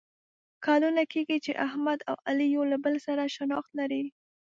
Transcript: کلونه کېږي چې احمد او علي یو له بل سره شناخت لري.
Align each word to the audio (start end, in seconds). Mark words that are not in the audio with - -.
کلونه 0.65 1.01
کېږي 1.11 1.37
چې 1.45 1.51
احمد 1.65 1.99
او 2.09 2.15
علي 2.29 2.47
یو 2.55 2.63
له 2.71 2.77
بل 2.85 2.95
سره 3.07 3.33
شناخت 3.35 3.71
لري. 3.79 4.03